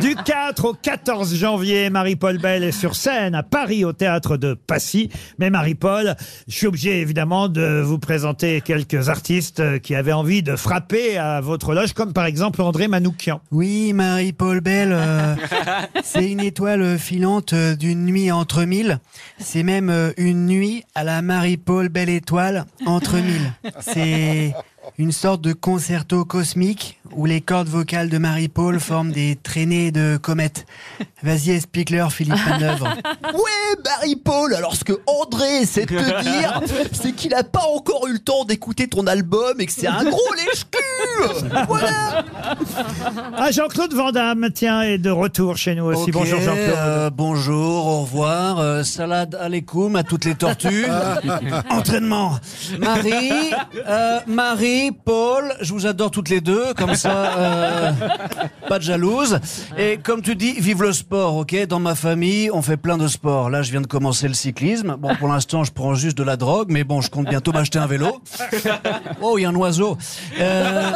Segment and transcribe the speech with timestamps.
[0.00, 4.54] Du 4 au 14 janvier, Marie-Paul Bell est sur scène à Paris au théâtre de
[4.54, 5.10] Passy.
[5.38, 6.16] Mais Marie-Paul,
[6.48, 11.40] je suis obligé évidemment de vous présenter quelques artistes qui avaient envie de frapper à
[11.40, 13.40] votre loge, comme par exemple André Manoukian.
[13.50, 15.34] Oui, Marie-Paul Bell, euh,
[16.02, 18.98] c'est une étoile filante d'une nuit entre mille.
[19.38, 23.52] C'est même euh, une nuit à la Marie-Paul Belle étoile entre mille.
[23.80, 24.54] C'est
[24.98, 30.16] une sorte de concerto cosmique où les cordes vocales de Marie-Paul forment des traînées de
[30.16, 30.66] comètes.
[31.22, 32.88] Vas-y, explique-leur, Philippe Manœuvre.
[33.32, 34.92] Ouais, Marie-Paul, alors ce que
[35.24, 36.60] André sait te dire,
[36.92, 40.04] c'est qu'il a pas encore eu le temps d'écouter ton album et que c'est un
[40.04, 42.24] gros lèche-cul Voilà
[43.36, 46.04] Ah, Jean-Claude Van Damme, tiens, est de retour chez nous aussi.
[46.04, 46.74] Ok, Bonjour Jean-Claude.
[46.76, 48.58] euh, bonjour, au revoir.
[48.58, 50.86] euh, salade alaikum à toutes les tortues.
[51.70, 52.38] Entraînement.
[52.78, 53.30] Marie,
[53.88, 57.92] euh, Marie, Paul, je vous adore toutes les deux, comme ça, euh,
[58.68, 59.38] pas de jalouse.
[59.78, 61.66] Et comme tu dis, vive le sport, ok?
[61.66, 63.50] Dans ma famille, on fait plein de sports.
[63.50, 64.96] Là, je viens de commencer le cyclisme.
[64.98, 67.78] Bon, pour l'instant, je prends juste de la drogue, mais bon, je compte bientôt m'acheter
[67.78, 68.20] un vélo.
[69.20, 69.96] Oh, il y a un oiseau.
[70.38, 70.92] Euh,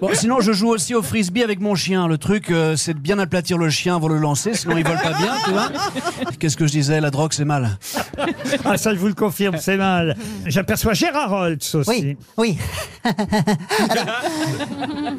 [0.00, 2.08] Bon, sinon, je joue aussi au frisbee avec mon chien.
[2.08, 4.84] Le truc, euh, c'est de bien aplatir le chien avant de le lancer, sinon il
[4.86, 5.70] vole pas bien, tu vois.
[6.38, 7.78] Qu'est-ce que je disais La drogue, c'est mal.
[8.64, 10.16] Ah, ça, je vous le confirme, c'est mal.
[10.46, 12.16] J'aperçois Gérard Holtz aussi.
[12.36, 12.58] Oui, oui.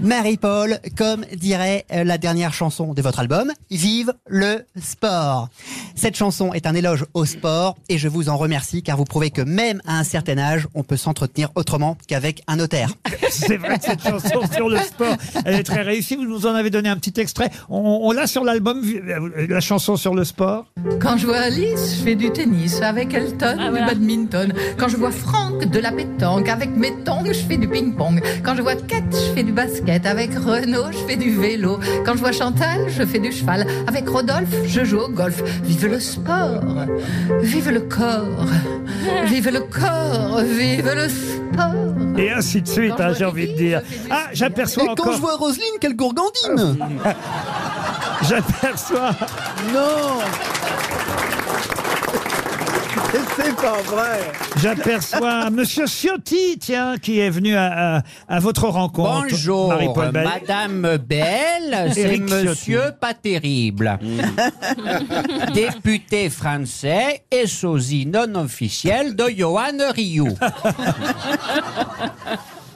[0.01, 5.49] Marie-Paul, comme dirait euh, la dernière chanson de votre album, Vive le sport.
[5.95, 9.31] Cette chanson est un éloge au sport et je vous en remercie car vous prouvez
[9.31, 12.89] que même à un certain âge, on peut s'entretenir autrement qu'avec un notaire.
[13.29, 16.15] C'est vrai, cette chanson sur le sport, elle est très réussie.
[16.15, 17.51] Vous nous en avez donné un petit extrait.
[17.69, 20.65] On, on l'a sur l'album, euh, la chanson sur le sport.
[20.99, 22.81] Quand je vois Alice, je fais du tennis.
[22.81, 24.53] Avec Elton, du badminton.
[24.77, 26.49] Quand je vois Franck, de la pétanque.
[26.49, 28.21] Avec mes tongs, je fais du ping-pong.
[28.43, 30.05] Quand je vois Kate, je fais du basket.
[30.05, 31.79] Avec Renaud, je fais du vélo.
[32.05, 33.65] Quand je vois Chantal, je fais du cheval.
[33.87, 35.41] Avec Rodolphe, je joue au golf.
[35.63, 36.34] Vive le sport.
[37.41, 38.45] Vive le corps.
[39.25, 40.41] Vive le corps.
[40.41, 42.17] Vive le sport.
[42.17, 43.81] Et ainsi de suite, hein, je j'ai envie de dire.
[44.09, 46.77] Ah, j'aperçois Et quand je vois Roselyne, quelle gourgandine
[48.21, 49.11] J'aperçois.
[49.73, 50.19] Non
[53.45, 59.27] C'est pas vrai J'aperçois Monsieur Ciotti, tiens, qui est venu à, à- à votre rencontre.
[59.29, 60.23] Bonjour, Marie-Paul Bell.
[60.27, 62.45] Madame Belle, c'est Éric Ciotti.
[62.47, 63.99] Monsieur pas terrible.
[65.53, 70.35] Député français et sosie non officiel de Johan Rioux.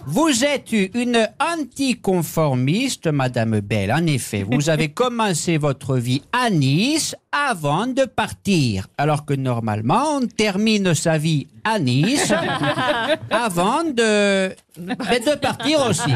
[0.05, 3.91] Vous êtes une anticonformiste, Madame Belle.
[3.91, 10.17] En effet, vous avez commencé votre vie à Nice avant de partir, alors que normalement
[10.17, 12.33] on termine sa vie à Nice
[13.29, 16.11] avant de, mais de partir aussi.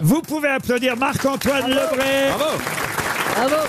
[0.00, 2.28] Vous pouvez applaudir Marc-Antoine Lebré.
[3.34, 3.68] Bravo